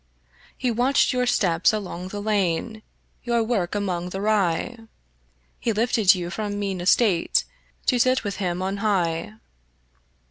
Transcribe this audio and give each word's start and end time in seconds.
He 0.57 0.71
watched 0.71 1.13
your 1.13 1.27
steps 1.27 1.71
along 1.71 2.07
the 2.07 2.23
lane, 2.23 2.81
Your 3.23 3.43
work 3.43 3.75
among 3.75 4.09
the 4.09 4.19
rye; 4.19 4.79
He 5.59 5.71
lifted 5.73 6.15
you 6.15 6.31
from 6.31 6.57
mean 6.57 6.81
estate 6.81 7.45
To 7.85 7.99
sit 7.99 8.23
with 8.23 8.37
him 8.37 8.63
on 8.63 8.77
high. 8.77 9.33